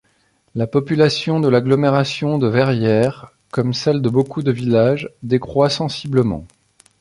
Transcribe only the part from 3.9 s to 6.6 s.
de beaucoup de villages, décroît sensiblement.